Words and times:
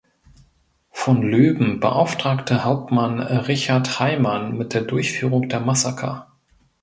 Von 0.89 1.21
Loeben 1.21 1.79
beauftragte 1.79 2.63
Hauptmann 2.63 3.19
Richard 3.19 3.99
Heimann 3.99 4.57
mit 4.57 4.73
der 4.73 4.81
Durchführung 4.81 5.47
der 5.47 5.59
Massaker. 5.59 6.31